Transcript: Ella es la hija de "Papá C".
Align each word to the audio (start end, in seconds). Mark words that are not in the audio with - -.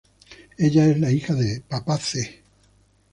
Ella 0.57 0.87
es 0.87 0.99
la 0.99 1.11
hija 1.11 1.35
de 1.35 1.61
"Papá 1.61 1.99
C". 1.99 2.41